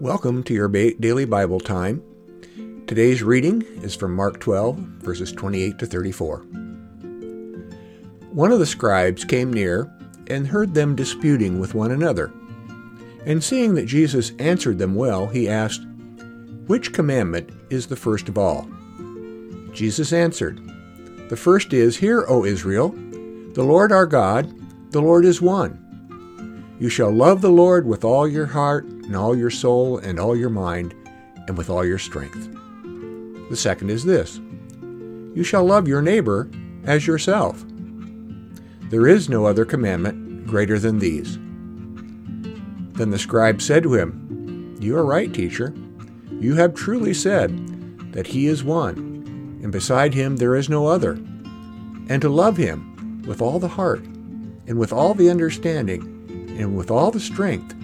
Welcome 0.00 0.42
to 0.42 0.52
your 0.52 0.68
daily 0.68 1.24
Bible 1.24 1.58
time. 1.58 2.02
Today's 2.86 3.22
reading 3.22 3.62
is 3.82 3.96
from 3.96 4.14
Mark 4.14 4.38
12, 4.40 4.76
verses 4.76 5.32
28 5.32 5.78
to 5.78 5.86
34. 5.86 6.40
One 8.30 8.52
of 8.52 8.58
the 8.58 8.66
scribes 8.66 9.24
came 9.24 9.50
near 9.50 9.90
and 10.26 10.46
heard 10.46 10.74
them 10.74 10.96
disputing 10.96 11.60
with 11.60 11.74
one 11.74 11.92
another. 11.92 12.30
And 13.24 13.42
seeing 13.42 13.74
that 13.76 13.86
Jesus 13.86 14.32
answered 14.38 14.78
them 14.78 14.94
well, 14.94 15.28
he 15.28 15.48
asked, 15.48 15.86
Which 16.66 16.92
commandment 16.92 17.48
is 17.70 17.86
the 17.86 17.96
first 17.96 18.28
of 18.28 18.36
all? 18.36 18.68
Jesus 19.72 20.12
answered, 20.12 20.60
The 21.30 21.38
first 21.38 21.72
is, 21.72 21.96
Hear, 21.96 22.26
O 22.28 22.44
Israel, 22.44 22.90
the 22.90 23.64
Lord 23.64 23.92
our 23.92 24.06
God, 24.06 24.52
the 24.92 25.00
Lord 25.00 25.24
is 25.24 25.40
one. 25.40 25.82
You 26.78 26.90
shall 26.90 27.10
love 27.10 27.40
the 27.40 27.48
Lord 27.48 27.86
with 27.86 28.04
all 28.04 28.28
your 28.28 28.44
heart, 28.44 28.86
and 29.06 29.16
all 29.16 29.36
your 29.36 29.50
soul, 29.50 29.98
and 29.98 30.20
all 30.20 30.36
your 30.36 30.50
mind, 30.50 30.94
and 31.46 31.56
with 31.56 31.70
all 31.70 31.84
your 31.84 31.98
strength. 31.98 32.50
The 33.48 33.56
second 33.56 33.90
is 33.90 34.04
this 34.04 34.40
You 35.34 35.44
shall 35.44 35.64
love 35.64 35.88
your 35.88 36.02
neighbor 36.02 36.50
as 36.84 37.06
yourself. 37.06 37.64
There 38.90 39.06
is 39.06 39.28
no 39.28 39.46
other 39.46 39.64
commandment 39.64 40.46
greater 40.46 40.78
than 40.78 40.98
these. 40.98 41.38
Then 42.96 43.10
the 43.10 43.18
scribe 43.18 43.60
said 43.60 43.82
to 43.82 43.94
him, 43.94 44.76
You 44.80 44.96
are 44.96 45.04
right, 45.04 45.32
teacher. 45.32 45.74
You 46.40 46.54
have 46.54 46.74
truly 46.74 47.14
said 47.14 48.12
that 48.12 48.26
he 48.28 48.46
is 48.46 48.64
one, 48.64 48.96
and 49.62 49.72
beside 49.72 50.14
him 50.14 50.36
there 50.36 50.56
is 50.56 50.68
no 50.68 50.86
other. 50.86 51.12
And 52.08 52.22
to 52.22 52.28
love 52.28 52.56
him 52.56 53.22
with 53.26 53.42
all 53.42 53.58
the 53.58 53.68
heart, 53.68 54.04
and 54.66 54.78
with 54.78 54.92
all 54.92 55.14
the 55.14 55.30
understanding, 55.30 56.02
and 56.58 56.76
with 56.76 56.90
all 56.90 57.10
the 57.10 57.20
strength, 57.20 57.74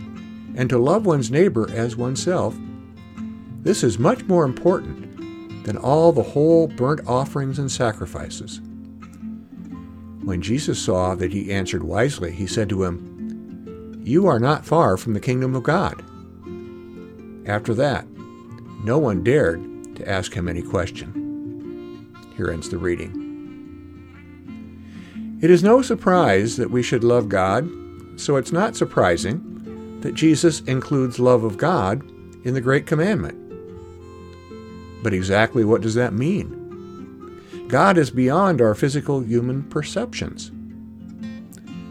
and 0.56 0.68
to 0.70 0.78
love 0.78 1.06
one's 1.06 1.30
neighbor 1.30 1.70
as 1.70 1.96
oneself, 1.96 2.56
this 3.62 3.82
is 3.82 3.98
much 3.98 4.24
more 4.24 4.44
important 4.44 5.64
than 5.64 5.76
all 5.76 6.12
the 6.12 6.22
whole 6.22 6.66
burnt 6.66 7.00
offerings 7.06 7.58
and 7.58 7.70
sacrifices. 7.70 8.60
When 10.24 10.42
Jesus 10.42 10.80
saw 10.80 11.14
that 11.14 11.32
he 11.32 11.52
answered 11.52 11.82
wisely, 11.82 12.32
he 12.32 12.46
said 12.46 12.68
to 12.68 12.84
him, 12.84 14.02
You 14.04 14.26
are 14.26 14.38
not 14.38 14.66
far 14.66 14.96
from 14.96 15.14
the 15.14 15.20
kingdom 15.20 15.54
of 15.54 15.62
God. 15.62 16.02
After 17.46 17.74
that, 17.74 18.06
no 18.84 18.98
one 18.98 19.22
dared 19.22 19.96
to 19.96 20.08
ask 20.08 20.32
him 20.34 20.48
any 20.48 20.62
question. 20.62 22.16
Here 22.36 22.50
ends 22.50 22.68
the 22.68 22.78
reading. 22.78 23.18
It 25.40 25.50
is 25.50 25.62
no 25.64 25.82
surprise 25.82 26.56
that 26.56 26.70
we 26.70 26.82
should 26.82 27.02
love 27.02 27.28
God 27.28 27.68
so 28.16 28.36
it's 28.36 28.52
not 28.52 28.76
surprising 28.76 29.51
that 30.02 30.14
Jesus 30.14 30.60
includes 30.62 31.18
love 31.18 31.44
of 31.44 31.56
God 31.56 32.02
in 32.44 32.54
the 32.54 32.60
Great 32.60 32.86
Commandment. 32.86 33.38
But 35.02 35.14
exactly 35.14 35.64
what 35.64 35.80
does 35.80 35.94
that 35.94 36.12
mean? 36.12 36.58
God 37.68 37.96
is 37.96 38.10
beyond 38.10 38.60
our 38.60 38.74
physical 38.74 39.20
human 39.20 39.62
perceptions. 39.64 40.52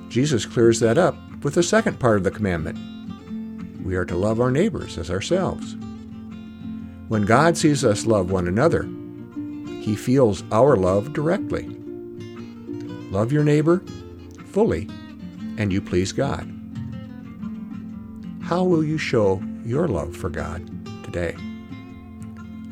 Jesus 0.09 0.45
clears 0.45 0.79
that 0.81 0.97
up 0.97 1.15
with 1.43 1.55
the 1.55 1.63
second 1.63 1.99
part 1.99 2.17
of 2.17 2.23
the 2.23 2.31
commandment. 2.31 2.77
We 3.83 3.95
are 3.95 4.05
to 4.05 4.15
love 4.15 4.39
our 4.39 4.51
neighbors 4.51 4.97
as 4.97 5.09
ourselves. 5.09 5.75
When 7.07 7.23
God 7.23 7.57
sees 7.57 7.83
us 7.83 8.05
love 8.05 8.29
one 8.29 8.47
another, 8.47 8.83
he 9.81 9.95
feels 9.95 10.43
our 10.51 10.75
love 10.75 11.13
directly. 11.13 11.63
Love 13.09 13.31
your 13.31 13.43
neighbor 13.43 13.83
fully 14.45 14.87
and 15.57 15.73
you 15.73 15.81
please 15.81 16.11
God. 16.11 16.60
How 18.51 18.65
will 18.65 18.83
you 18.83 18.97
show 18.97 19.41
your 19.63 19.87
love 19.87 20.13
for 20.13 20.29
God 20.29 20.67
today? 21.05 21.37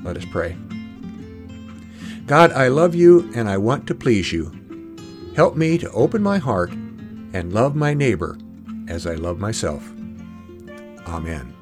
Let 0.03 0.17
us 0.17 0.25
pray. 0.30 0.58
God, 2.25 2.52
I 2.52 2.67
love 2.67 2.95
you 2.95 3.31
and 3.33 3.47
I 3.47 3.55
want 3.55 3.88
to 3.88 3.95
please 3.95 4.33
you. 4.33 4.52
Help 5.38 5.56
me 5.56 5.78
to 5.78 5.90
open 5.91 6.22
my 6.22 6.38
heart 6.38 6.72
and 6.72 7.53
love 7.53 7.78
my 7.78 7.94
neighbor 7.94 8.38
as 8.90 9.07
I 9.07 9.13
love 9.16 9.40
myself. 9.40 9.90
Amen. 11.07 11.56